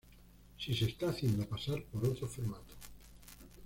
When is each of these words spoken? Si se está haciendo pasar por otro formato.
Si 0.57 0.73
se 0.73 0.85
está 0.85 1.11
haciendo 1.11 1.45
pasar 1.47 1.83
por 1.83 2.03
otro 2.03 2.27
formato. 2.27 2.73